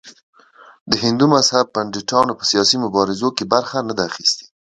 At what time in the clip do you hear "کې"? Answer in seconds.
3.37-3.43